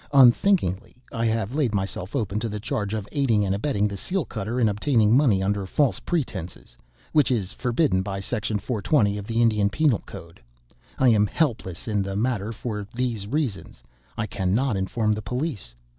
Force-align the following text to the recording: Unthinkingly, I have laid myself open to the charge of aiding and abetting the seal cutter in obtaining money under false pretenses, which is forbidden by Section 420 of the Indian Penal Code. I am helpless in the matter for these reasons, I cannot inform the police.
Unthinkingly, 0.13 0.95
I 1.11 1.27
have 1.27 1.53
laid 1.53 1.75
myself 1.75 2.15
open 2.15 2.39
to 2.39 2.49
the 2.49 2.59
charge 2.59 2.95
of 2.95 3.07
aiding 3.11 3.45
and 3.45 3.53
abetting 3.53 3.87
the 3.87 3.97
seal 3.97 4.25
cutter 4.25 4.59
in 4.59 4.67
obtaining 4.67 5.15
money 5.15 5.43
under 5.43 5.67
false 5.67 5.99
pretenses, 5.99 6.75
which 7.11 7.29
is 7.29 7.51
forbidden 7.53 8.01
by 8.01 8.19
Section 8.19 8.57
420 8.57 9.19
of 9.19 9.27
the 9.27 9.43
Indian 9.43 9.69
Penal 9.69 10.01
Code. 10.07 10.41
I 10.97 11.09
am 11.09 11.27
helpless 11.27 11.87
in 11.87 12.01
the 12.01 12.15
matter 12.15 12.51
for 12.51 12.87
these 12.95 13.27
reasons, 13.27 13.83
I 14.17 14.25
cannot 14.25 14.75
inform 14.75 15.11
the 15.11 15.21
police. 15.21 15.75